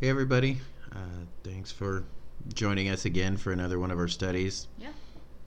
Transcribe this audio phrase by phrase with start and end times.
[0.00, 0.58] Hey, everybody.
[0.92, 2.04] Uh, thanks for
[2.54, 4.68] joining us again for another one of our studies.
[4.78, 4.92] Yeah.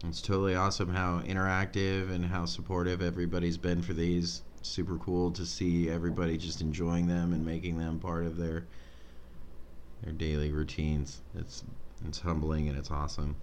[0.05, 4.41] It's totally awesome how interactive and how supportive everybody's been for these.
[4.61, 8.65] Super cool to see everybody just enjoying them and making them part of their
[10.03, 11.21] their daily routines.
[11.35, 11.63] It's
[12.05, 13.35] it's humbling and it's awesome.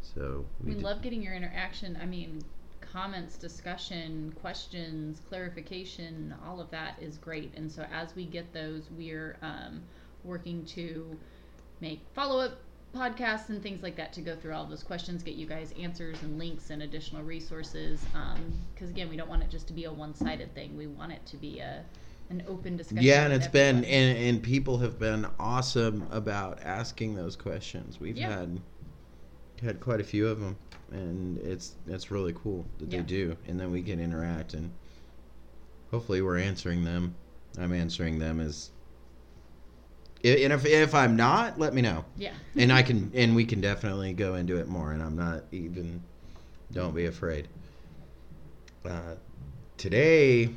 [0.00, 1.98] So We did- love getting your interaction.
[2.00, 2.42] I mean,
[2.80, 7.52] comments, discussion, questions, clarification, all of that is great.
[7.54, 9.82] And so as we get those, we're um,
[10.28, 11.18] working to
[11.80, 12.58] make follow up
[12.94, 16.22] podcasts and things like that to go through all those questions, get you guys answers
[16.22, 18.00] and links and additional resources.
[18.14, 20.76] Um, because again, we don't want it just to be a one sided thing.
[20.76, 21.84] We want it to be a
[22.30, 23.02] an open discussion.
[23.04, 27.98] Yeah, and it's been and, and people have been awesome about asking those questions.
[28.00, 28.40] We've Yeah.
[28.40, 28.60] had
[29.62, 30.56] had quite a few of them,
[30.92, 32.98] and it's it's really cool that Yeah.
[32.98, 34.70] they do, and then we can interact and
[35.90, 37.14] hopefully we're answering them.
[37.58, 38.70] I'm answering them as.
[40.24, 42.32] And if if I'm not, let me know, yeah.
[42.56, 44.92] and I can and we can definitely go into it more.
[44.92, 46.02] And I'm not even.
[46.72, 47.48] Don't be afraid.
[48.84, 49.14] Uh,
[49.78, 50.50] today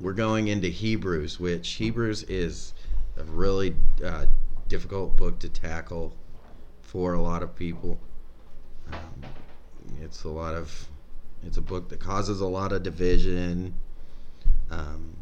[0.00, 2.74] we're going into Hebrews, which Hebrews is
[3.16, 4.26] a really uh,
[4.68, 6.14] difficult book to tackle
[6.82, 7.98] for a lot of people.
[8.92, 9.24] Um,
[10.02, 10.88] it's a lot of,
[11.44, 13.74] it's a book that causes a lot of division.
[14.70, 15.16] Um,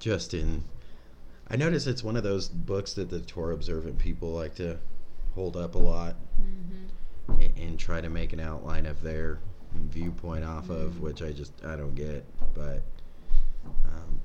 [0.00, 0.64] just in,
[1.50, 4.78] I notice it's one of those books that the Torah observant people like to
[5.34, 6.84] hold up a lot hmm
[7.40, 9.38] and, and try to make an outline of their
[9.74, 11.00] viewpoint off of, Mhm.
[11.00, 12.24] which I just I don't get.
[12.54, 12.82] But
[13.84, 14.20] um,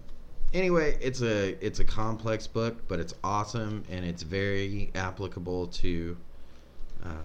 [0.53, 6.17] anyway, it's a it's a complex book, but it's awesome and it's very applicable to
[7.03, 7.17] um,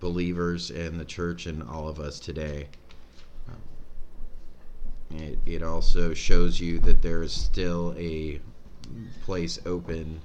[0.00, 2.68] believers and the church and all of us today.
[3.48, 8.40] Um, it, it also shows you that there is still a
[9.22, 10.20] place open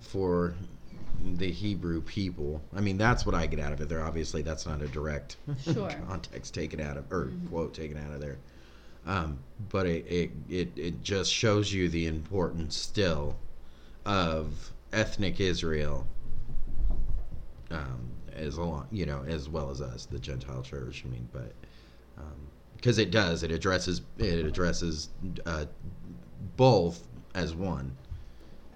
[0.00, 0.54] for
[1.36, 2.60] the Hebrew people.
[2.76, 3.88] I mean, that's what I get out of it.
[3.88, 5.90] There, obviously, that's not a direct Sure.
[6.08, 7.48] context taken out of or Mhm.
[7.48, 8.38] quote taken out of there.
[9.06, 9.38] Um,
[9.70, 13.36] but it, it it it just shows you the importance still
[14.04, 16.06] of ethnic Israel,
[17.70, 21.04] um, as long you know as well as us, the Gentile church.
[21.06, 21.52] I mean, but
[22.76, 25.08] because it does, it addresses it addresses
[25.46, 25.64] uh,
[26.56, 27.07] both
[27.38, 27.96] as one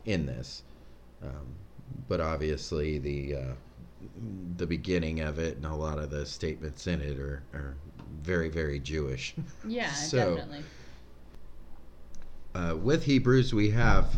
[0.06, 0.62] in this.
[1.22, 1.54] Um,
[2.08, 3.54] but obviously, the uh,
[4.56, 7.76] the beginning of it and a lot of the statements in it are, are
[8.22, 9.34] very, very Jewish.
[9.66, 10.64] Yeah, So- definitely.
[12.54, 14.14] Uh, with Hebrews, we have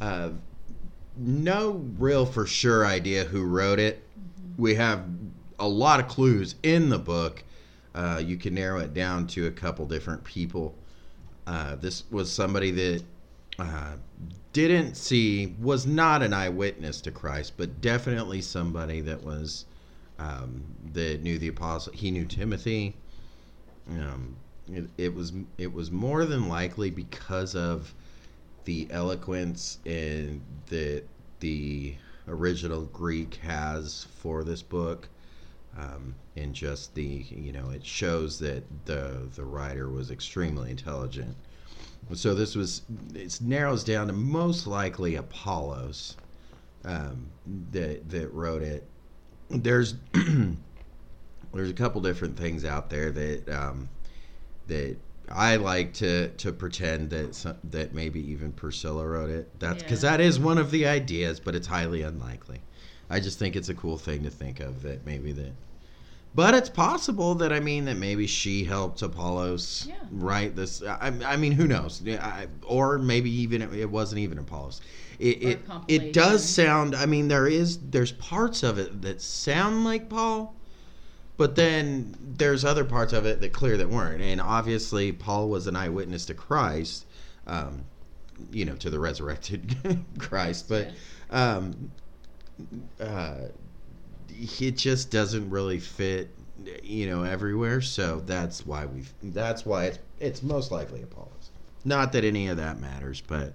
[0.00, 0.30] uh,
[1.16, 4.02] no real for sure idea who wrote it.
[4.58, 5.04] We have
[5.60, 7.44] a lot of clues in the book.
[7.94, 10.74] Uh, you can narrow it down to a couple different people.
[11.46, 13.04] Uh, this was somebody that
[13.58, 13.96] uh,
[14.52, 19.66] didn't see, was not an eyewitness to Christ, but definitely somebody that was
[20.18, 21.92] um, that knew the apostle.
[21.92, 22.96] He knew Timothy.
[23.90, 24.36] Um,
[24.72, 27.94] it, it was it was more than likely because of
[28.64, 31.04] the eloquence and that
[31.40, 31.94] the
[32.28, 35.08] original Greek has for this book,
[35.76, 41.36] um, and just the you know it shows that the the writer was extremely intelligent.
[42.12, 42.82] So this was
[43.14, 46.16] it narrows down to most likely Apollos
[46.84, 47.30] um,
[47.72, 48.86] that that wrote it.
[49.48, 49.94] There's
[51.52, 53.88] there's a couple different things out there that um,
[54.66, 54.96] that
[55.30, 59.58] I like to to pretend that some, that maybe even Priscilla wrote it.
[59.58, 60.12] That's because Yeah.
[60.12, 62.60] that is one of the ideas, but it's highly unlikely.
[63.08, 65.52] I just think it's a cool thing to think of that maybe that.
[66.34, 69.94] But it's possible that I mean that maybe she helped Apollos Yeah.
[70.10, 70.82] write this.
[70.82, 72.02] I, I mean, who knows?
[72.08, 74.80] I, or maybe even it, it wasn't even Apollos.
[75.20, 76.96] It it, it does sound.
[76.96, 80.56] I mean, there is there's parts of it that sound like Paul,
[81.36, 84.20] but then there's other parts of it that clear that weren't.
[84.20, 87.06] And obviously, Paul was an eyewitness to Christ,
[87.46, 87.84] um,
[88.50, 89.76] you know, to the resurrected
[90.18, 90.68] Christ.
[90.68, 90.90] But
[91.30, 91.92] um,
[92.98, 93.36] uh,
[94.38, 96.30] it just doesn't really fit,
[96.82, 97.80] you know, everywhere.
[97.80, 99.12] So that's why we've.
[99.22, 101.50] That's why it's it's most likely a Apollos.
[101.84, 103.52] Not that any of that matters, but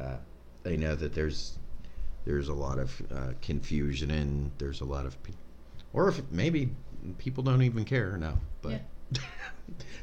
[0.00, 0.16] uh,
[0.64, 1.58] I know that there's
[2.24, 5.32] there's a lot of uh, confusion and there's a lot of, pe-
[5.94, 6.70] or if maybe
[7.18, 8.38] people don't even care now.
[8.60, 8.82] But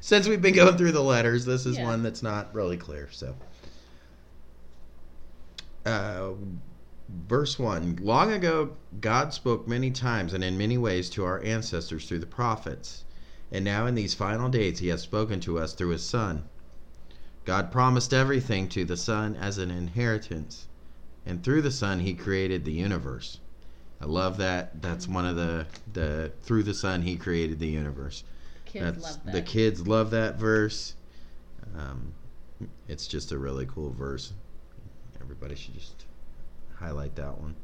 [0.02, 1.84] since we've been going through the letters, this is Yeah.
[1.86, 3.08] one that's not really clear.
[3.12, 3.36] So.
[5.86, 6.32] Uh,
[7.10, 12.08] verse 1 Long ago, God spoke many times and in many ways to our ancestors
[12.08, 13.04] through the prophets.
[13.52, 16.44] And now, in these final days, he has spoken to us through his Son.
[17.48, 20.68] God promised everything to the Son as an inheritance,
[21.26, 23.40] and through the Son, He created the universe.
[24.02, 24.82] I love that.
[24.82, 28.26] That's one of the the through the Son, He created the universe.
[28.66, 29.32] Kids That's that.
[29.32, 30.96] the kids love that verse.
[31.74, 32.14] Um,
[32.90, 34.34] it's just a really cool verse.
[35.22, 36.04] Everybody should just
[36.80, 37.56] highlight that one.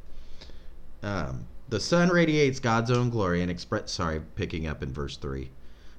[1.01, 3.91] Um, the Son radiates God's own glory and express.
[3.91, 5.51] Sorry, picking up in verse three.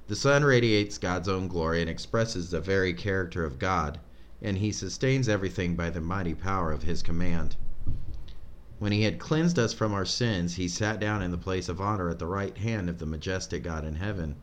[0.07, 3.99] The Son radiates God's own glory and expresses the very character of God,
[4.41, 7.55] and He sustains everything by the mighty power of His command.
[8.79, 11.81] When He had cleansed us from our sins, He sat down in the place of
[11.81, 14.35] honor at the right hand of the majestic God in heaven.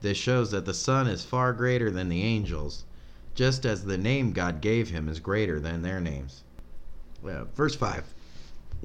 [0.00, 2.84] This shows that the Son is far greater than the angels,
[3.34, 6.44] just as the name God gave him is greater than their names.
[7.22, 8.02] Well, verse 5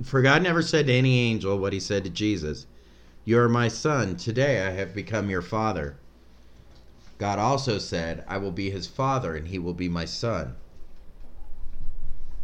[0.04, 2.68] For God never said to any angel what he said to Jesus
[3.26, 5.98] You are my Son, today I have become your Father.
[7.18, 10.56] God also said, I will be his Father, and he will be my Son.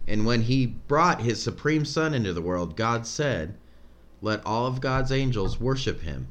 [0.07, 3.55] And when he brought his supreme Son into the world, God said,
[4.19, 6.27] Let all of God's angels worship him.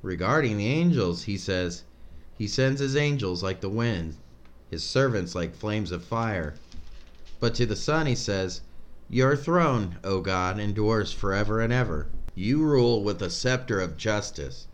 [0.00, 1.82] Regarding the angels, he says,
[2.38, 4.16] He sends his angels like the wind,
[4.70, 6.54] his servants like flames of fire.
[7.40, 8.60] But to the Son, he says,
[9.08, 12.06] Your throne, O God, endures forever and ever.
[12.34, 14.66] You rule with a scepter of justice.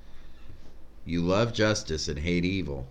[1.04, 2.88] You love justice and hate evil.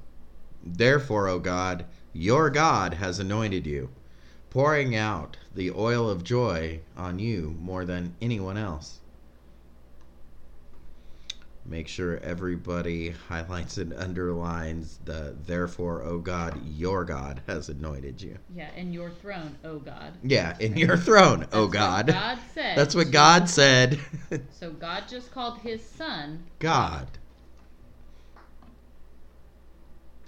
[0.64, 3.90] Therefore, O God, your God has anointed you,
[4.50, 9.02] pouring out the oil of joy on you more than anyone else
[11.68, 18.38] make sure everybody highlights and underlines the therefore oh god your god has anointed you
[18.54, 20.14] yeah, and your throne, oh God.
[20.24, 22.78] yeah in your throne oh That's what god God said.
[22.78, 24.00] that's what god said
[24.52, 27.08] So God just called his son god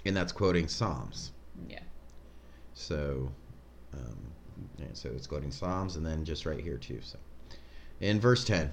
[0.05, 1.31] and that's quoting psalms
[1.69, 1.79] Yeah.
[2.73, 3.31] so
[3.93, 4.17] um,
[4.79, 7.17] yeah, so it's quoting psalms and then just right here too so
[7.99, 8.71] in verse 10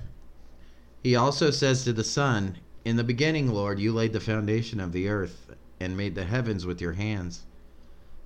[1.04, 4.92] he also says to the Son, In the beginning, Lord, you laid the foundation of
[4.92, 7.42] the earth and made the heavens with your hands.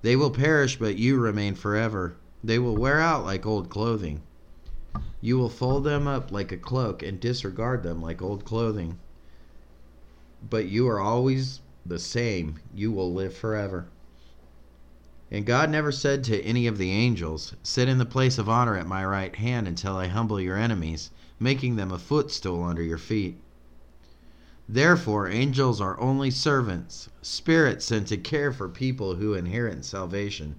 [0.01, 2.15] They will perish, but you remain forever.
[2.41, 4.21] They will wear out like old clothing.
[5.19, 8.97] You will fold them up like a cloak and disregard them like old clothing.
[10.49, 12.61] But you are always the same.
[12.73, 13.89] You will live forever.
[15.29, 18.77] And God never said to any of the angels, Sit in the place of honor
[18.77, 22.97] at my right hand until I humble your enemies making them a footstool under your
[22.97, 23.39] feet.
[24.67, 30.55] Therefore, angels are only servants, spirits sent to care for people who inherit salvation.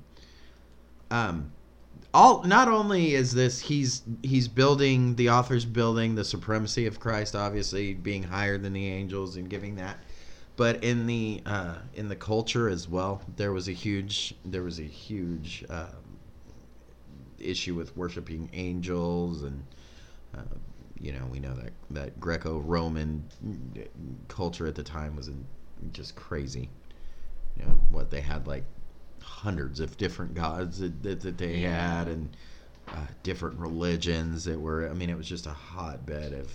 [1.13, 1.53] Um,
[2.13, 7.37] all not only is this he's he's building the author's building the supremacy of Christ,
[7.37, 9.97] obviously being higher than the angels and giving that,
[10.57, 14.81] but in the uh, in the culture as well, there was a huge there was
[14.81, 16.19] a huge um,
[17.39, 19.63] issue with worshiping angels and.
[20.37, 20.43] Uh,
[21.01, 23.25] you know, we know that that Greco-Roman
[24.29, 25.31] culture at the time was
[25.93, 26.69] just crazy.
[27.57, 28.65] You know, what they had like
[29.23, 31.99] hundreds of different gods that, that, that they Yeah.
[31.99, 32.37] had, and
[32.93, 34.89] uh, different religions that were.
[34.89, 36.53] I mean, it was just a hotbed of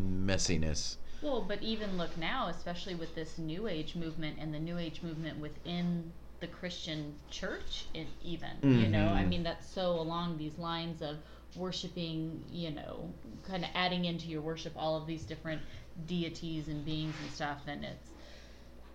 [0.00, 0.96] messiness.
[1.22, 5.02] Well, but even look now, especially with this New Age movement and the New Age
[5.02, 7.86] movement within the Christian church,
[8.22, 9.28] even you know, I Mhm.
[9.28, 11.16] mean, that's so along these lines of
[11.56, 13.12] worshiping, you know,
[13.46, 15.60] kind of adding into your worship all of these different
[16.06, 18.10] deities and beings and stuff, and it's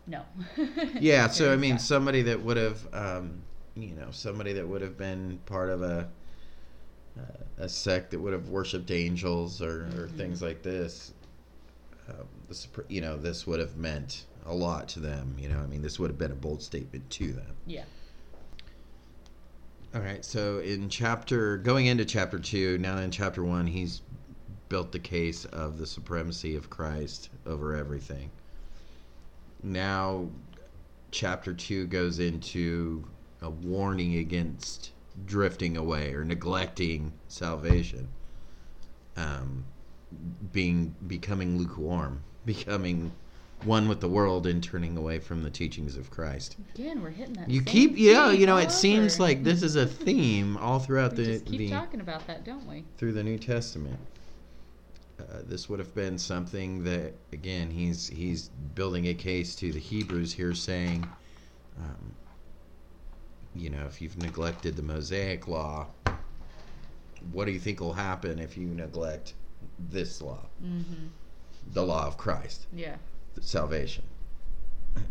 [0.07, 0.23] no.
[0.99, 3.43] Yeah, so I mean, somebody that would have, um,
[3.75, 6.09] you know, somebody that would have been part of a
[7.17, 7.23] uh,
[7.63, 10.17] a sect that would have worshipped angels or, or Mhm.
[10.17, 11.13] things like this.
[12.07, 15.35] Um, this, you know, this would have meant a lot to them.
[15.39, 17.55] You know, I mean, this would have been a bold statement to them.
[17.65, 17.83] yeah.
[19.95, 24.03] All right, so in chapter going into chapter two, now in chapter one, he's
[24.69, 28.29] built the case of the supremacy of Christ over everything.
[29.63, 30.29] Now,
[31.09, 33.03] chapter two goes into
[33.41, 34.91] a warning against
[35.25, 38.09] drifting away or neglecting salvation,
[39.17, 39.65] um,
[40.51, 43.11] being becoming lukewarm, becoming
[43.63, 46.55] one with the world, and turning away from the teachings of Christ.
[46.75, 47.49] Again, we're hitting that.
[47.49, 51.23] You keep, yeah, you know, it seems like this is a theme all throughout we
[51.23, 52.85] the just keep the talking about that, don't we?
[52.97, 53.99] through the New Testament.
[55.19, 59.79] Uh, this would have been something that, again, he's he's building a case to the
[59.79, 61.05] Hebrews here, saying,
[61.77, 62.15] um,
[63.53, 65.87] you know, if you've neglected the Mosaic law,
[67.33, 69.33] what do you think will happen if you neglect
[69.89, 71.07] this law, Mm-hmm.
[71.73, 72.67] the law of Christ?
[72.73, 72.95] Yeah.
[73.41, 74.03] Salvation.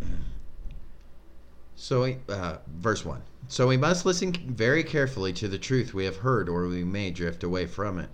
[1.81, 3.23] So, uh, verse 1.
[3.47, 7.13] So we must listen very carefully to the truth we have heard, or we may
[7.13, 8.11] drift away from it.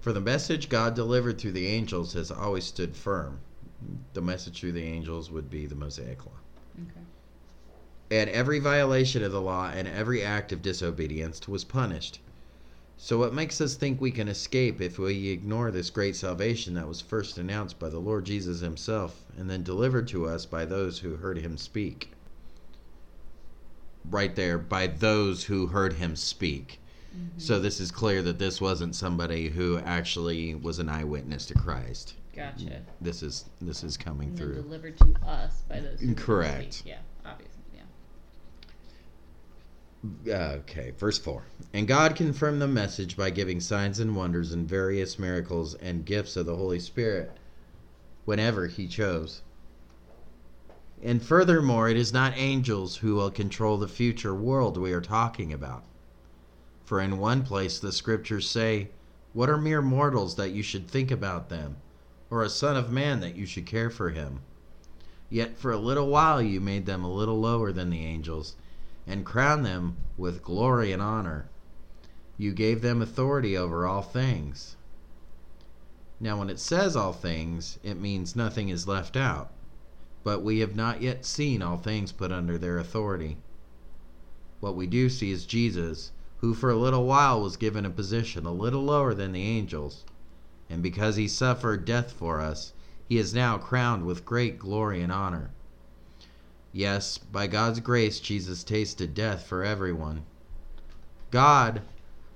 [0.00, 3.38] For the message God delivered through the angels has always stood firm.
[4.12, 6.32] The message through the angels would be the Mosaic Law.
[6.82, 7.06] Okay.
[8.10, 12.18] And every violation of the law and every act of disobedience was punished.
[13.00, 16.88] So, what makes us think we can escape if we ignore this great salvation that
[16.88, 20.98] was first announced by the Lord Jesus Himself and then delivered to us by those
[20.98, 22.10] who heard Him speak?
[24.10, 26.80] Right there, by those who heard Him speak.
[27.16, 27.38] Mm-hmm.
[27.38, 32.14] So, this is clear that this wasn't somebody who actually was an eyewitness to Christ.
[32.34, 32.82] Gotcha.
[33.00, 34.54] This is this is coming And through.
[34.62, 36.00] delivered to us by those.
[36.00, 36.74] who Correct.
[36.74, 36.90] speak.
[36.94, 37.57] Yeah, obviously.
[40.28, 41.42] Okay, verse 4.
[41.72, 46.36] And God confirmed the message by giving signs and wonders and various miracles and gifts
[46.36, 47.36] of the Holy Spirit
[48.24, 49.42] whenever He chose.
[51.02, 55.52] And furthermore, it is not angels who will control the future world we are talking
[55.52, 55.82] about.
[56.84, 58.90] For in one place the scriptures say,
[59.32, 61.76] What are mere mortals that you should think about them,
[62.30, 64.40] or a son of man that you should care for him?
[65.28, 68.54] Yet for a little while you made them a little lower than the angels
[69.08, 71.48] and crown them with glory and honor.
[72.36, 74.76] You gave them authority over all things.
[76.20, 79.50] Now, when it says all things, it means nothing is left out.
[80.24, 83.38] But we have not yet seen all things put under their authority.
[84.60, 88.44] What we do see is Jesus, who for a little while was given a position
[88.44, 90.04] a little lower than the angels.
[90.68, 92.74] And because he suffered death for us,
[93.08, 95.52] he is now crowned with great glory and honor.
[96.72, 100.24] Yes, by God's grace, Jesus tasted death for everyone.
[101.30, 101.80] God,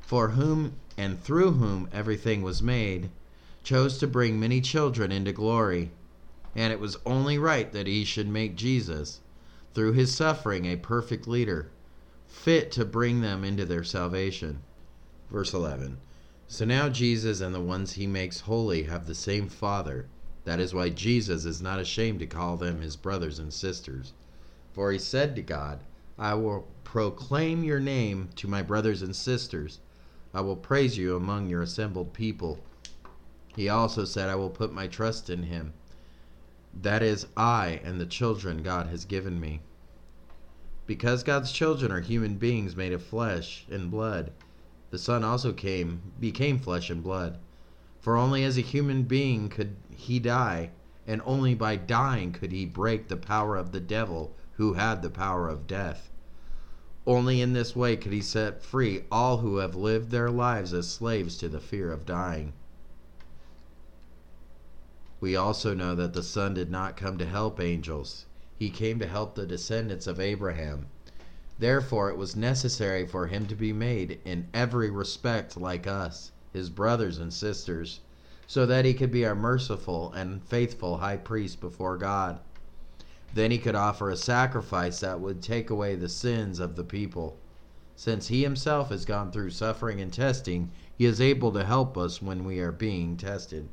[0.00, 3.10] for whom and through whom everything was made,
[3.62, 5.90] chose to bring many children into glory,
[6.56, 9.20] and it was only right that he should make Jesus,
[9.74, 11.70] through his suffering, a perfect leader,
[12.26, 14.60] fit to bring them into their salvation.
[15.30, 15.98] Verse 11
[16.48, 20.06] So now Jesus and the ones he makes holy have the same Father.
[20.44, 24.14] That is why Jesus is not ashamed to call them his brothers and sisters.
[24.72, 25.80] For he said to God,
[26.18, 29.80] I will proclaim your name to my brothers and sisters.
[30.32, 32.58] I will praise you among your assembled people.
[33.54, 35.74] He also said, I will put my trust in him.
[36.72, 39.60] That is, I and the children God has given me.
[40.86, 44.32] Because God's children are human beings made of flesh and blood,
[44.90, 47.38] the Son also came, became flesh and blood.
[48.00, 50.70] For only as a human being could he die,
[51.06, 55.10] and only by dying could he break the power of the devil who had the
[55.10, 56.10] power of death.
[57.06, 60.88] Only in this way could he set free all who have lived their lives as
[60.88, 62.52] slaves to the fear of dying.
[65.20, 68.26] We also know that the Son did not come to help angels,
[68.58, 70.86] he came to help the descendants of Abraham.
[71.58, 76.70] Therefore, it was necessary for him to be made in every respect like us, his
[76.70, 78.00] brothers and sisters,
[78.46, 82.40] so that he could be our merciful and faithful high priest before God.
[83.34, 87.36] Then he could offer a sacrifice that would take away the sins of the people.
[87.96, 92.20] Since he himself has gone through suffering and testing, he is able to help us
[92.20, 93.68] when we are being tested.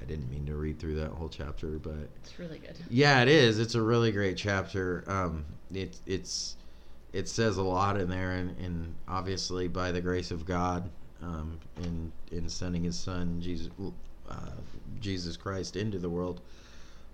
[0.00, 2.76] I didn't mean to read through that whole chapter, but It's really good.
[2.88, 3.58] yeah, it is.
[3.58, 5.04] It's a really great chapter.
[5.06, 6.56] Um, it, it's
[7.12, 10.88] it says a lot in there, and, and obviously by the grace of God,
[11.22, 13.70] um, in in sending His Son Jesus
[14.28, 14.34] uh,
[15.00, 16.40] Jesus Christ into the world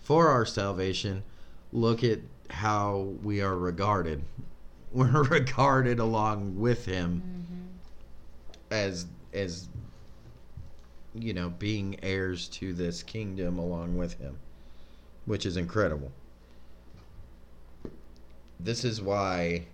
[0.07, 1.25] for our salvation.
[1.73, 4.23] Look at how we are regarded.
[4.93, 7.63] We're regarded along with Him Mm-hmm.
[8.71, 9.69] as as
[11.13, 14.37] you know being heirs to this kingdom along with him
[15.25, 16.13] which is incredible
[18.61, 19.67] this is why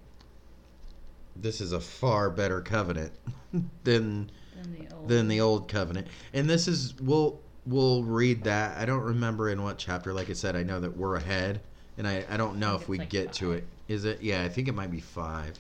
[1.37, 3.13] this is a far better covenant
[3.85, 4.31] than
[4.63, 5.09] Than the old.
[5.09, 9.63] than the old covenant and this is we'll we'll read that i don't remember in
[9.63, 11.61] what chapter like i said i know that we're ahead
[11.99, 14.43] and i, I don't know think if we like get to it is it yeah
[14.43, 15.57] i think it might be five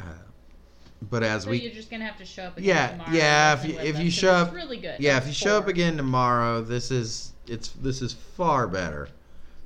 [0.00, 0.04] uh,
[1.10, 3.10] but as so we you're just gonna have to show up again Yeah, tomorrow.
[3.12, 4.98] yeah, if you- if you show up- really good.
[4.98, 9.08] Yeah, if you show up again tomorrow, this is it's this is far better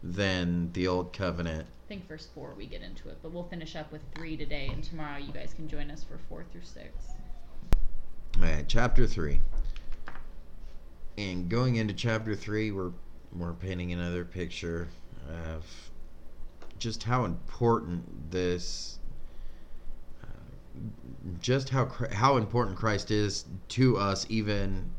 [0.02, 1.66] than the old covenant.
[1.86, 4.70] I think verse four we get into it, but we'll finish up with three today,
[4.72, 6.90] and tomorrow you guys can join us for four through six.
[8.36, 9.40] All right, chapter three.
[11.20, 12.92] And going into chapter three, we're
[13.36, 14.88] we're painting another picture
[15.28, 15.66] of
[16.78, 18.98] just how important this,
[20.22, 20.80] uh,
[21.42, 24.92] just how how important Christ is to us, even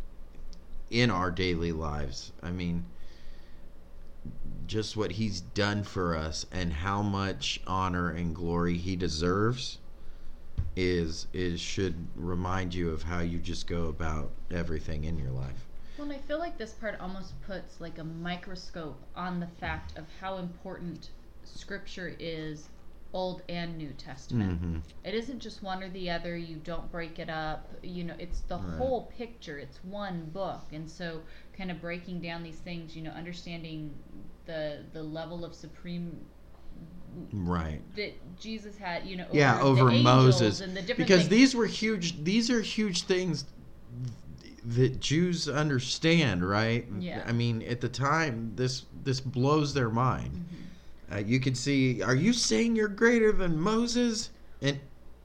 [0.91, 2.31] in our daily lives.
[2.43, 2.85] I mean,
[4.67, 9.79] just what he's done for us and how much honor and glory he deserves
[10.75, 15.67] is is should remind you of how you just go about everything in your life.
[16.01, 19.99] Well, and I feel like this part almost puts like a microscope on the fact
[19.99, 21.11] of how important
[21.43, 22.69] scripture is
[23.13, 24.59] Old and New Testament.
[24.63, 24.81] Mhm.
[25.03, 26.35] It isn't just one or the other.
[26.35, 27.69] You don't break it up.
[27.83, 28.77] You know, it's the Right.
[28.79, 29.59] whole picture.
[29.59, 30.63] It's one book.
[30.71, 31.21] And so
[31.55, 33.93] kind of breaking down these things, you know, understanding
[34.47, 36.19] the the level of supreme
[37.31, 37.81] Right.
[37.95, 41.29] that Jesus had, you know, yeah, over Moses and the different because things.
[41.29, 43.45] these were huge these are huge things
[44.63, 46.85] that Jews understand, right?
[46.99, 47.23] Yeah.
[47.25, 50.31] I mean, at the time this this blows their mind.
[50.31, 51.13] Mm-hmm.
[51.13, 54.29] Uh, you can see, are you saying you're greater than Moses
[54.61, 54.79] and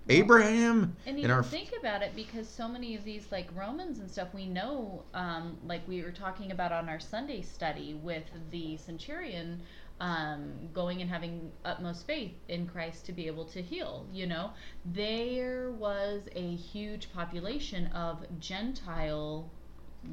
[0.09, 4.11] Abraham And even our think about it because so many of these like Romans and
[4.11, 8.77] stuff we know, um, like we were talking about on our Sunday study with the
[8.77, 9.61] centurion
[10.01, 14.07] um, going and having utmost faith in Christ to be able to heal.
[14.13, 14.51] You know,
[14.85, 19.51] there was a huge population of Gentile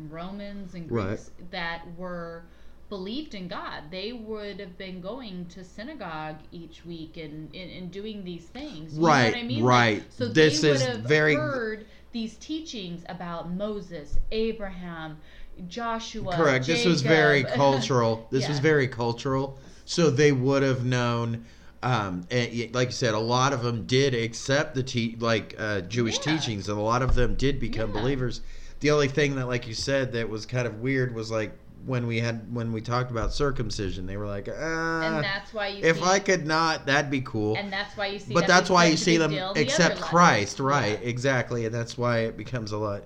[0.09, 1.07] Romans and Right.
[1.07, 2.43] Greeks that were
[2.89, 3.83] believed in God.
[3.91, 8.95] They would have been going to synagogue each week and, and, and doing these things.
[8.95, 9.63] You know Right, what I mean?
[9.63, 9.97] right.
[9.99, 15.17] Like, so This they would is have very- heard these teachings about Moses, Abraham,
[15.67, 16.33] Joshua.
[16.35, 16.65] Correct.
[16.65, 18.27] This was very cultural.
[18.31, 19.57] This was very cultural.
[19.85, 21.45] So they would have known.
[21.81, 25.81] Um, and like you said, a lot of them did accept the te- like uh,
[25.81, 26.37] Jewish Yeah.
[26.37, 28.01] teachings, and a lot of them did become Yeah.
[28.01, 28.41] believers.
[28.79, 31.51] The only thing that, like you said, that was kind of weird was like
[31.85, 35.67] when we had when we talked about circumcision, they were like, ah, and that's why
[35.67, 37.57] you if see, I could not, that'd be cool.
[37.57, 39.99] and that's why you see but that's why you see them accept.
[39.99, 40.97] Christ, right?
[41.01, 41.09] Yeah.
[41.09, 43.03] Exactly, and that's why it becomes a lot,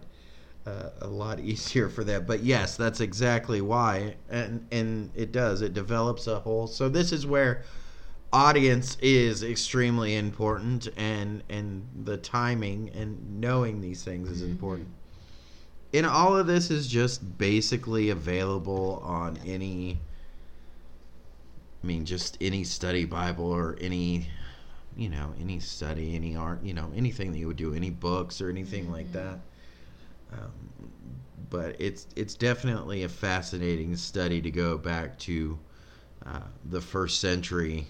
[0.68, 2.28] uh, a lot easier for that.
[2.28, 5.62] But yes, that's exactly why, and and it does.
[5.62, 6.68] It develops a whole.
[6.68, 7.64] So this is where
[8.34, 14.52] audience is extremely important, and and the timing and knowing these things is Mhm.
[14.52, 14.88] important.
[15.94, 20.00] And all of this is just basically available on any.
[21.84, 24.28] I mean, just any study Bible or any
[24.96, 28.42] you know any study any art you know anything that you would do any books
[28.42, 29.14] or anything like Mhm.
[29.14, 29.40] that
[30.34, 30.52] um,
[31.50, 35.58] but it's it's definitely a fascinating study to go back to
[36.26, 37.88] uh, the first century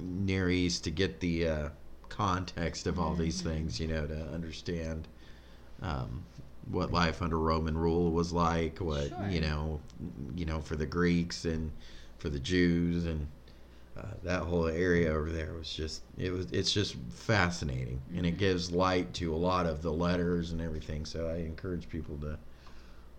[0.00, 1.68] near east to get the uh,
[2.08, 3.44] context of all these Mhm.
[3.44, 5.08] things you know to understand
[5.82, 6.24] um,
[6.70, 9.28] what life under roman rule was like what Sure.
[9.28, 9.80] you know
[10.36, 11.72] you know for the greeks and
[12.18, 13.26] for the jews and
[13.96, 18.34] uh, that whole area over there was just it was it's just fascinating and it
[18.34, 18.38] Mhm.
[18.38, 22.38] gives light to a lot of the letters and everything so i encourage people to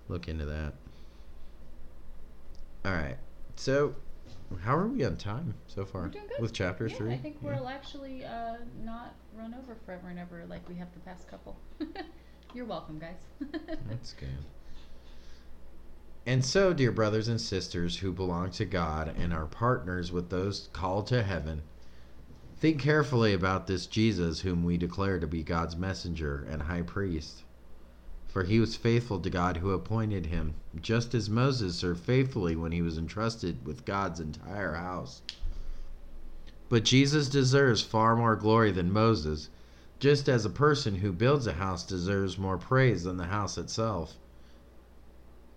[0.09, 0.73] look into that
[2.85, 3.17] all right
[3.55, 3.95] so
[4.63, 6.41] how are we on time so far We're doing good.
[6.41, 7.55] with chapter yeah, three I think Yeah.
[7.59, 11.55] we'll actually uh, not run over forever and ever like we have the past couple.
[12.53, 13.17] You're welcome, guys.
[13.89, 14.29] That's good.
[16.25, 20.69] And so, dear brothers and sisters who belong to God and are partners with those
[20.71, 21.63] called to heaven,
[22.55, 27.43] think carefully about this Jesus whom we declare to be God's messenger and high priest.
[28.25, 32.71] For he was faithful to God who appointed him, just as Moses served faithfully when
[32.71, 35.21] he was entrusted with God's entire house.
[36.69, 39.49] But Jesus deserves far more glory than Moses,
[39.99, 44.17] just as a person who builds a house deserves more praise than the house itself.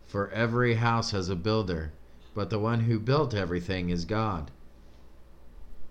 [0.06, 1.92] For every house has a builder,
[2.34, 4.50] but the one who built everything is God.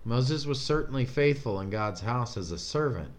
[0.04, 3.10] Moses was certainly faithful in God's house as a servant.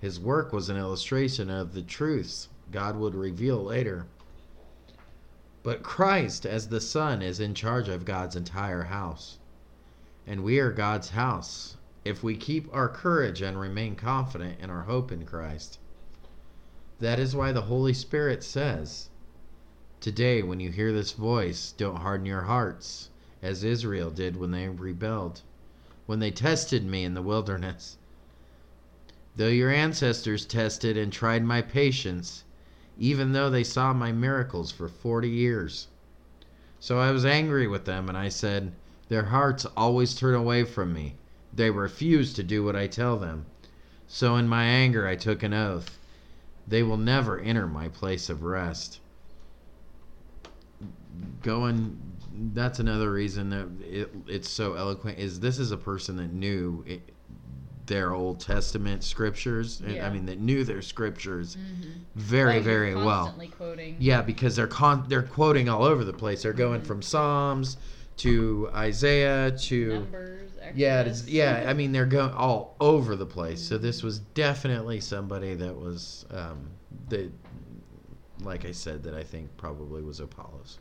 [0.00, 4.06] His work was an illustration of the truths God would reveal later.
[5.62, 9.38] But Christ, as the Son, is in charge of God's entire house.
[10.26, 14.82] And we are God's house if we keep our courage and remain confident in our
[14.82, 15.78] hope in Christ.
[17.00, 19.08] That is why the Holy Spirit says,
[20.04, 23.08] Today, when you hear this voice, don't harden your hearts,
[23.40, 25.40] as Israel did when they rebelled,
[26.04, 27.96] when they tested me in the wilderness.
[29.34, 32.44] Though your ancestors tested and tried my patience,
[32.98, 35.88] even though they saw my miracles for forty years.
[36.78, 38.74] So I was angry with them, and I said,
[39.08, 41.14] Their hearts always turn away from me.
[41.50, 43.46] They refuse to do what I tell them.
[44.06, 45.98] So in my anger I took an oath.
[46.68, 49.00] They will never enter my place of rest.
[51.42, 52.00] Going,
[52.54, 55.18] that's another reason that it, it's so eloquent.
[55.18, 57.02] Is this is a person that knew it,
[57.86, 59.80] their Old Testament scriptures.
[59.80, 61.90] and- I mean, that knew their scriptures mm-hmm.
[62.14, 63.24] very, very well.
[63.24, 63.96] Constantly quoting.
[63.98, 66.42] Yeah, because they're con- they're quoting all over the place.
[66.42, 66.86] They're going Mhm.
[66.86, 67.76] from Psalms
[68.18, 70.50] to Isaiah to Numbers.
[70.74, 71.64] yeah, yeah.
[71.68, 73.60] I mean, they're going all over the place.
[73.60, 76.70] So this was definitely somebody that was um,
[77.08, 77.30] that,
[78.40, 80.78] like I said, that I think probably was Apollos.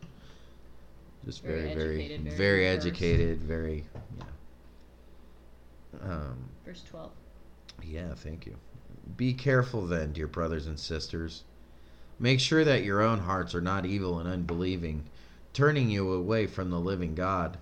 [1.26, 3.86] Just Very very, very, educated, very very educated, very.
[4.18, 4.26] Yeah.
[6.02, 7.12] Um, Verse 12.
[7.84, 8.56] yeah, thank you.
[9.16, 11.44] Be careful then, dear brothers and sisters.
[12.20, 15.06] Make sure that your own hearts are not evil and unbelieving,
[15.54, 17.58] turning you away from the living God.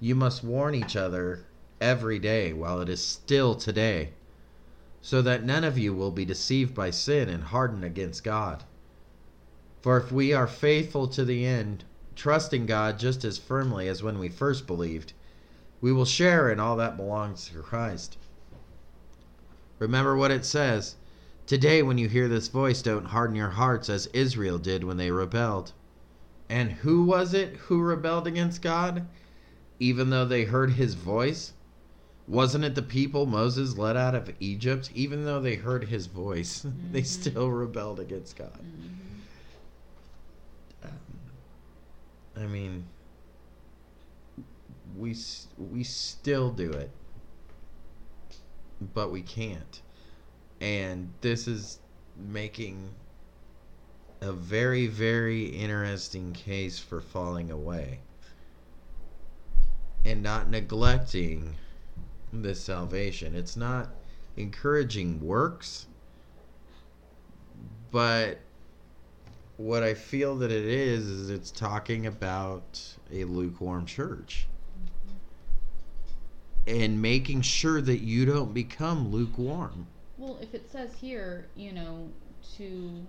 [0.00, 1.44] You must warn each other
[1.80, 4.10] every day while it is still today,
[5.02, 8.64] so that none of you will be deceived by sin and hardened against God.
[9.82, 11.84] For if we are faithful to the end,
[12.16, 15.12] trusting God just as firmly as when we first believed,
[15.80, 18.16] we will share in all that belongs to Christ.
[19.78, 20.96] Remember what it says
[21.46, 25.12] Today, when you hear this voice, don't harden your hearts as Israel did when they
[25.12, 25.72] rebelled.
[26.48, 29.06] And who was it who rebelled against God?
[29.78, 31.52] Even though they heard his voice?
[32.26, 34.90] Wasn't it the people Moses led out of Egypt?
[34.92, 37.06] Even though they heard his voice, they Mhm.
[37.06, 38.58] still rebelled against God.
[38.58, 39.15] Mhm.
[42.36, 42.86] I mean,
[44.96, 45.16] we
[45.56, 46.90] we still do it,
[48.94, 49.80] but we can't,
[50.60, 51.78] and this is
[52.16, 52.94] making
[54.20, 58.00] a very very interesting case for falling away
[60.06, 61.54] and not neglecting
[62.32, 63.34] the salvation.
[63.34, 63.90] It's not
[64.36, 65.86] encouraging works,
[67.90, 68.38] but
[69.56, 72.80] what I feel that it is is it's talking about
[73.12, 74.46] a lukewarm church
[76.66, 79.86] and making sure that you don't become lukewarm.
[80.18, 82.08] Well, if it says here, you know,
[82.56, 83.06] to,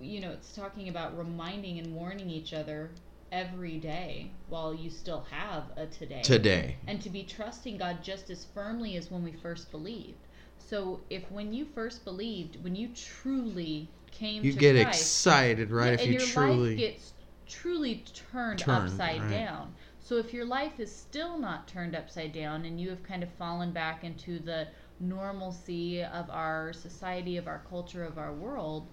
[0.00, 2.90] you know, it's talking about reminding and warning each other
[3.32, 6.22] every day while you still have a today.
[6.22, 6.76] Today.
[6.86, 10.18] And to be trusting God just as firmly as when we first believed.
[10.58, 15.70] So if when you first believed, when you truly came You to get Christ, excited,
[15.70, 15.92] right?
[15.92, 17.14] yeah, if and you your truly life gets
[17.46, 19.28] truly turned, Turned, upside right.
[19.28, 19.74] down.
[19.98, 23.30] So if your life is still not turned upside down and you have kind of
[23.34, 24.68] fallen back into the
[25.00, 28.88] normalcy of our society, of our culture, of our world,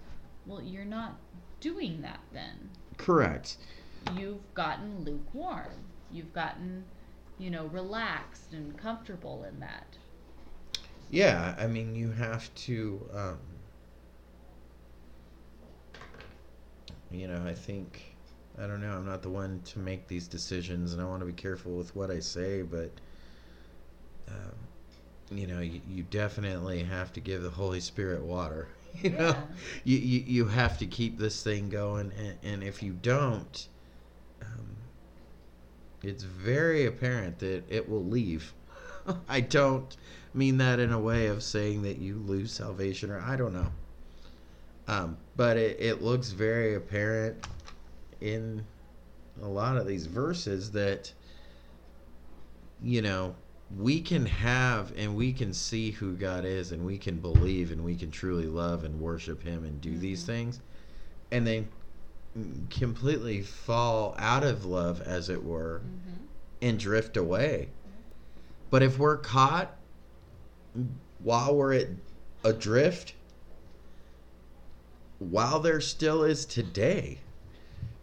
[0.45, 1.19] well, you're not
[1.59, 2.71] doing that then.
[2.97, 3.57] correct.
[4.09, 5.91] You've gotten lukewarm.
[6.09, 6.85] You've gotten,
[7.37, 9.97] you know, relaxed and comfortable in that.
[11.09, 13.39] Yeah, I mean, you have to, um,
[17.11, 18.15] you know, I think,
[18.61, 21.25] I don't know, I'm not the one to make these decisions, and I want to
[21.25, 22.91] be careful with what I say, but,
[24.29, 24.53] um,
[25.31, 28.67] you know, you, you definitely have to give the Holy Spirit water.
[29.03, 29.41] You know, Yeah.
[29.83, 33.67] you, you, you have to keep this thing going, and, and if you don't,
[34.41, 34.75] um,
[36.01, 38.53] it's very apparent that it will leave.
[39.29, 39.95] I don't
[40.33, 43.67] mean that in a way of saying that you lose salvation, or I don't know.
[44.87, 47.45] Um, but it, it looks very apparent
[48.21, 48.65] in
[49.41, 51.11] a lot of these verses that,
[52.81, 53.35] you know,
[53.75, 57.83] we can have and we can see who God is and we can believe and
[57.83, 60.27] we can truly love and worship Him and do these Mhm.
[60.27, 60.61] things
[61.31, 61.67] and then
[62.69, 66.25] completely fall out of love, as it were, Mm-hmm.
[66.61, 67.69] and drift away.
[68.69, 69.75] But if we're caught
[71.19, 71.87] while we're at
[72.43, 73.13] adrift,
[75.19, 77.19] while there still is today.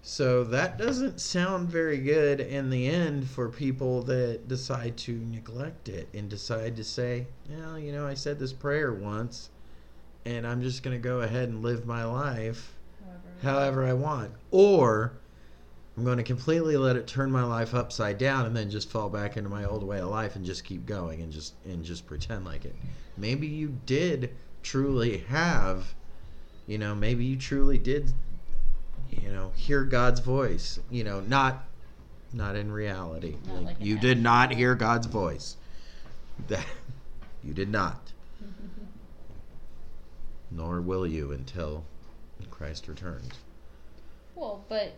[0.03, 5.89] So that doesn't sound very good in the end for people that decide to neglect
[5.89, 9.49] it and decide to say, well, you know, I said this prayer once
[10.27, 12.75] and I'm just going to go ahead and live my life
[13.43, 14.33] however I want.
[14.51, 15.13] Or
[15.97, 19.09] I'm going to completely let it turn my life upside down and then just fall
[19.09, 22.07] back into my old way of life and just keep going and just and just
[22.07, 22.75] pretend like it.
[23.17, 25.95] Maybe you did truly have
[26.67, 28.13] you know, maybe you truly did
[29.23, 31.65] you know, hear God's voice, you know, not
[32.33, 33.37] not in reality.
[33.47, 35.57] Not Like, like you did not hear God's voice.
[36.49, 36.67] That
[37.45, 38.11] you did not.
[40.51, 41.85] Nor will you until
[42.51, 43.31] Christ returns.
[44.35, 44.95] Well, but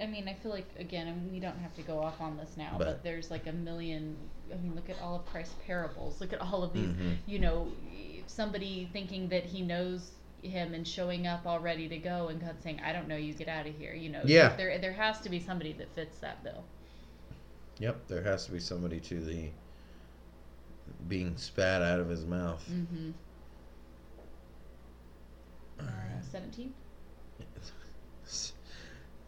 [0.00, 2.36] I mean, I feel like again, I mean, we don't have to go off on
[2.36, 4.16] this now, but, But- there's like a million.
[4.52, 6.20] I mean, look at all of Christ's parables.
[6.20, 6.88] Look at all of these.
[6.88, 7.16] Mhm.
[7.26, 7.68] You know,
[8.26, 10.10] somebody thinking that he knows
[10.42, 13.34] him and showing up all ready to go, and God saying, "I don't know you.
[13.34, 14.22] Get out of here." You know.
[14.24, 14.54] Yeah.
[14.56, 16.64] There, there has to be somebody that fits that bill.
[17.78, 19.50] Yep, there has to be somebody to the
[21.08, 22.64] being spat out of his mouth.
[22.70, 23.10] Mm-hmm.
[25.80, 26.24] All right.
[26.24, 26.72] Seventeen.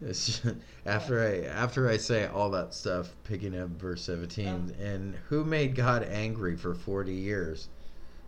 [0.85, 5.75] After I after I say all that stuff, picking up verse seventeen, and who made
[5.75, 7.67] God angry for forty years?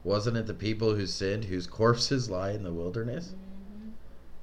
[0.04, 3.36] Wasn't it the people who sinned, whose corpses lie in the wilderness?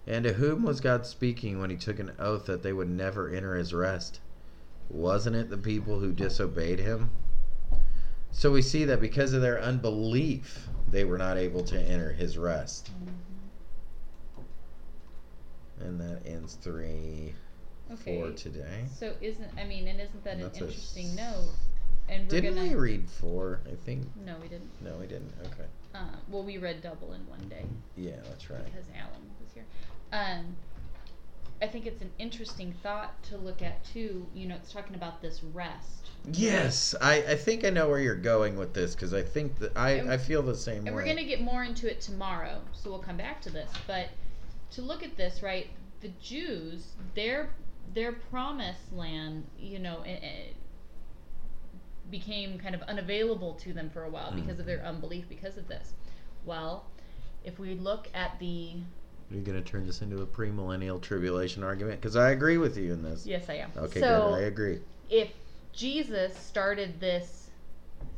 [0.06, 3.28] And to whom was God speaking when he took an oath that they would never
[3.28, 4.20] enter his rest?
[4.88, 7.10] Wasn't it the people who disobeyed him?
[8.30, 12.38] So we see that because of their unbelief, they were not able to enter his
[12.38, 12.90] rest.
[15.80, 17.34] And that ends three
[17.90, 18.20] Okay.
[18.20, 18.84] for today.
[18.94, 21.52] So isn't I mean, and isn't that an interesting note?
[22.08, 23.60] And we're Didn't gonna we read four?
[23.70, 24.70] I think no, we didn't.
[24.82, 25.32] no, we didn't.
[25.46, 27.64] Okay, Uh, well, we read double in one day
[27.96, 28.64] yeah, that's right.
[28.64, 29.64] because Alan was here.
[30.12, 30.56] Um,
[31.60, 34.26] I think it's an interesting thought to look at too.
[34.34, 36.08] You know, it's talking about this rest.
[36.32, 39.76] Yes, I, I think I know where you're going with this because I think that
[39.76, 40.92] I, And- I feel the same And way.
[40.94, 43.70] we're going to get more into it tomorrow, so we'll come back to this.
[43.86, 44.08] But
[44.72, 45.68] to look at this, right?
[46.00, 47.50] The Jews, their
[47.94, 50.02] their promised land, you know,
[52.10, 54.66] became kind of unavailable to them for a while because of mm-hmm.
[54.66, 55.92] their unbelief because of this.
[56.44, 56.86] Well,
[57.44, 58.72] if we look at the
[59.30, 62.00] Are you going to turn this into a premillennial tribulation argument?
[62.00, 63.26] Because I agree with you in this.
[63.26, 63.70] yes, I am.
[63.76, 64.42] Okay, so good.
[64.42, 64.80] I agree.
[65.10, 65.30] if
[65.72, 67.50] Jesus started this,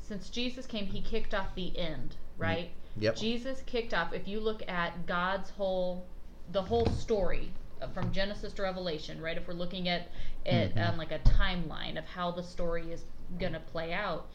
[0.02, 2.42] since Jesus came, he kicked off the end, mm-hmm.
[2.42, 2.70] right?
[2.98, 3.16] Yep.
[3.16, 4.12] Jesus kicked off.
[4.12, 6.06] If you look at God's whole,
[6.52, 7.50] the whole story
[7.94, 9.36] from Genesis to Revelation, right?
[9.36, 10.08] If we're looking at
[10.44, 10.88] it Mhm.
[10.92, 13.04] on like a timeline of how the story is
[13.38, 14.28] gonna play out,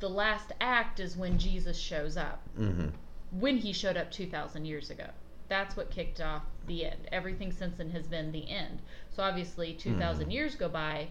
[0.00, 2.40] the last act is when Jesus shows up.
[2.58, 2.88] Mm-hmm.
[3.32, 5.08] When he showed up two thousand years ago,
[5.48, 7.08] that's what kicked off the end.
[7.10, 8.80] Everything since then has been the end.
[9.10, 10.32] So obviously, 2,000 Mhm.
[10.32, 11.08] years go by.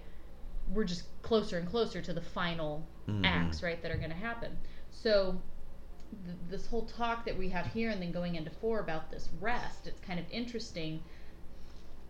[0.71, 3.25] We're just closer and closer to the final Mhm.
[3.25, 4.57] acts, right, that are going to happen.
[4.91, 5.41] So,
[6.26, 9.30] th- this whole talk that we have here and then going into four about this
[9.39, 11.02] rest, it's kind of interesting.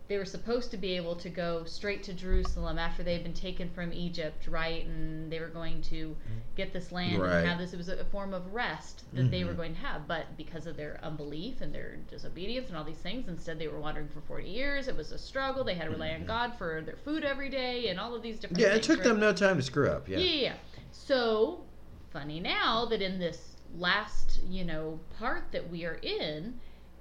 [0.08, 3.34] They were supposed to be able to go straight to Jerusalem after they had been
[3.34, 4.86] taken from Egypt, right?
[4.86, 6.16] And they were going to
[6.56, 7.30] get this land Right.
[7.40, 7.74] and have this.
[7.74, 9.56] It was a form of rest that they were Mhm.
[9.58, 10.08] going to have.
[10.08, 13.80] But because of their unbelief and their disobedience and all these things, instead they were
[13.80, 14.88] wandering for 40 years.
[14.88, 15.62] It was a struggle.
[15.62, 16.26] They had to rely on Mhm.
[16.26, 19.08] God for their food every day and all of these different Yeah, it took right?
[19.08, 20.08] them no time to screw up.
[20.08, 20.16] Yeah.
[20.20, 20.54] yeah, yeah.
[20.90, 21.66] So
[22.08, 26.58] funny now that in this last, you know, part that we are in,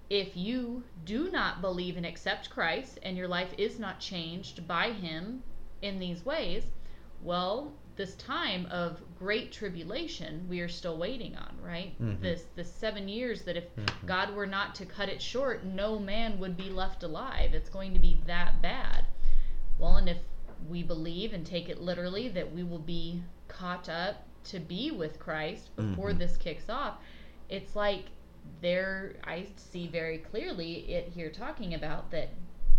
[0.09, 4.91] if you do not believe and accept Christ and your life is not changed by
[4.91, 5.43] him
[5.81, 6.63] in these ways,
[7.21, 11.99] well, this time of great tribulation we are still waiting on, right?
[11.99, 12.21] Mhm.
[12.21, 14.05] This this 7 years that if Mhm.
[14.05, 17.53] God were not to cut it short, no man would be left alive.
[17.55, 19.05] It's going to be that bad.
[19.79, 20.19] Well, and if
[20.69, 25.19] we believe and take it literally that we will be caught up to be with
[25.19, 26.19] Christ before Mhm.
[26.19, 26.95] this kicks off,
[27.49, 28.05] it's like
[28.61, 32.29] there I see very clearly it here talking about that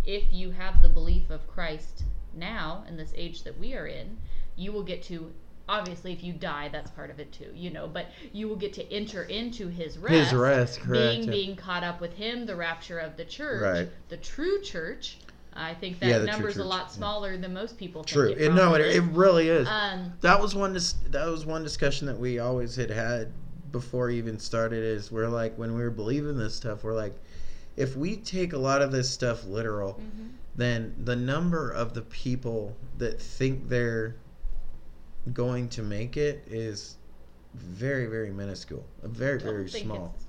[0.05, 2.03] if you have the belief of Christ
[2.33, 4.17] now in this age that we are in,
[4.55, 5.31] you will get to
[5.67, 8.73] obviously if you die that's part of it too, you know, but you will get
[8.73, 10.31] to enter into his rest.
[10.31, 10.91] His rest, correct.
[10.93, 13.89] Being being caught up with him, the rapture of the church, Right.
[14.09, 15.17] the true church.
[15.59, 16.95] I think that Yeah, true number's a lot yeah.
[16.95, 18.13] smaller than most people think.
[18.13, 18.29] True.
[18.29, 19.67] It It, no, it, it really is.
[19.67, 20.73] Um, that was one.
[20.73, 23.31] Dis- that was one discussion that we always had had
[23.71, 24.83] before even started.
[24.83, 27.13] Is we're like when we were believing this stuff, we're like,
[27.75, 30.29] if we take a lot of this stuff literal, mhm.
[30.55, 34.15] then the number of the people that think they're
[35.33, 36.97] going to make it is
[37.53, 38.85] very, very minuscule.
[39.03, 40.13] Very, very small.
[40.15, 40.25] It's.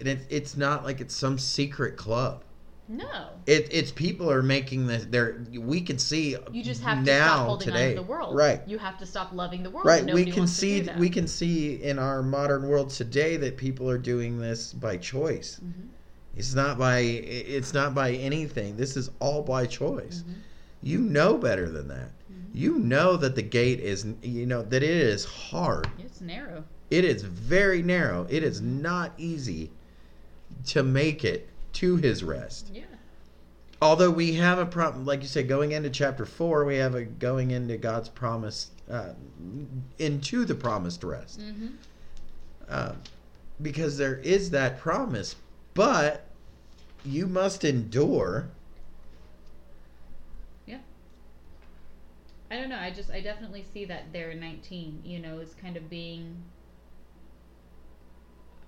[0.00, 2.42] And it, it's not like it's some secret club.
[2.88, 3.28] No.
[3.46, 5.06] It, it's people are making this.
[5.08, 7.84] They're we can see You just have to now stop holding today.
[7.90, 8.36] on to the world.
[8.36, 8.60] Right.
[8.66, 9.86] You have to stop loving the world.
[9.86, 10.04] Right.
[10.12, 14.38] We can see we can see in our modern world today that people are doing
[14.38, 15.60] this by choice.
[15.64, 15.88] Mhm.
[16.36, 18.76] It's not by it's not by anything.
[18.76, 20.24] This is all by choice.
[20.26, 20.34] Mhm.
[20.82, 22.10] You know better than that.
[22.30, 22.54] Mhm.
[22.54, 25.88] You know that the gate is you know that it is hard.
[25.98, 26.64] It's narrow.
[26.90, 28.26] It is very narrow.
[28.28, 29.70] It is not easy
[30.66, 32.70] to make it to his rest.
[32.72, 32.82] Yeah.
[33.82, 37.04] Although we have a problem, like you said, going into chapter four, we have a
[37.04, 39.10] going into God's promise, uh,
[39.98, 41.66] into the promised rest, Mm-hmm.
[42.68, 42.96] um,
[43.60, 45.36] because there is that promise,
[45.74, 46.24] but
[47.04, 48.48] you must endure.
[50.66, 50.78] Yeah.
[52.50, 52.78] I don't know.
[52.78, 55.02] I just I definitely see that there in 19.
[55.04, 56.36] You know, is kind of being.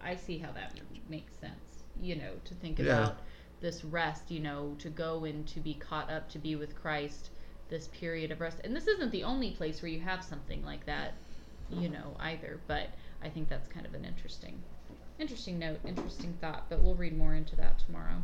[0.02, 1.54] I see how that makes sense.
[2.00, 2.84] You know, to think Yeah.
[2.84, 3.18] about
[3.60, 4.30] this rest.
[4.30, 7.30] You know, to go and to be caught up to be with Christ.
[7.68, 10.86] This period of rest, and this isn't the only place where you have something like
[10.86, 11.14] that.
[11.68, 12.60] You know, either.
[12.68, 12.90] But
[13.22, 14.62] I think that's kind of an interesting,
[15.18, 16.66] interesting note, interesting thought.
[16.68, 18.22] But we'll read more into that tomorrow.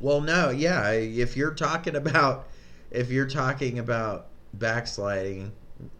[0.00, 0.90] Well, no, yeah.
[0.90, 2.48] If you're talking about,
[2.90, 5.52] if you're talking about backsliding,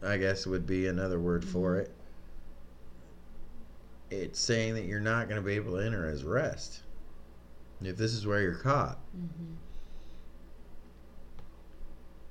[0.03, 1.83] I guess would be another word for Mhm.
[1.83, 1.95] it.
[4.11, 6.83] It's saying that you're not going to be able to enter as rest
[7.87, 8.99] if this is where you're caught.
[9.17, 9.55] Mm-hmm.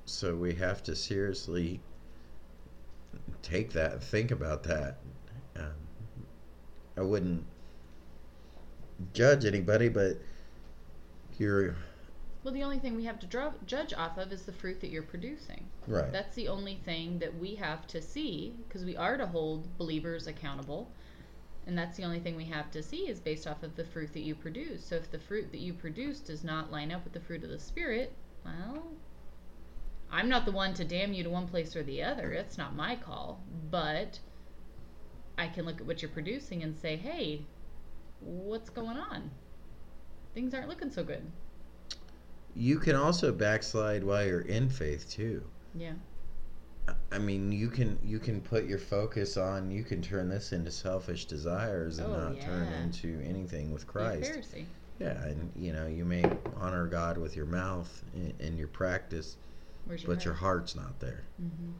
[0.04, 1.80] So we have to seriously
[3.42, 4.98] take that and think about that.
[5.56, 5.72] Um,
[6.96, 7.44] I wouldn't
[9.14, 10.18] judge anybody, but
[11.38, 11.74] you're
[12.44, 14.90] Well, the only thing we have to draw, judge off of is the fruit that
[14.90, 15.64] you're producing.
[15.86, 16.12] right.
[16.12, 20.26] That's the only thing that we have to see because we are to hold believers
[20.26, 20.90] accountable.
[21.66, 24.12] And that's the only thing we have to see is based off of the fruit
[24.14, 24.84] that you produce.
[24.84, 27.50] So if the fruit that you produce does not line up with the fruit of
[27.50, 28.12] the Spirit,
[28.44, 28.82] well,
[30.10, 32.32] I'm not the one to damn you to one place or the other.
[32.32, 33.40] It's not my call.
[33.70, 34.18] But
[35.38, 37.46] I can look at what you're producing and say, hey,
[38.20, 39.30] what's going on?
[40.34, 41.24] Things aren't looking so good.
[42.54, 45.42] You can also backslide while you're in faith too.
[45.74, 45.94] Yeah.
[47.12, 50.70] I mean, you can you can put your focus on you can turn this into
[50.70, 54.32] selfish desires and Oh, not turn into anything with Christ.
[54.98, 56.24] Yeah, and you know you may
[56.56, 59.36] honor God with your mouth and, and your practice,
[59.88, 61.24] your but your heart's not there.
[61.42, 61.72] Mm-hmm.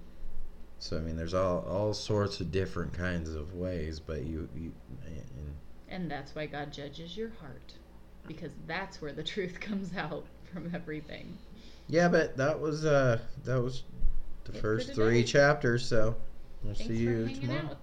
[0.78, 4.72] So I mean, there's all all sorts of different kinds of ways, but you you
[5.06, 5.56] and
[5.88, 7.74] And that's why God judges your heart.
[8.26, 11.38] Because that's where the truth comes out from everything.
[11.88, 13.84] yeah, but that was uh that was
[14.44, 15.84] the first three chapters.
[15.86, 16.16] So
[16.62, 17.76] we'll Thanks see you tomorrow.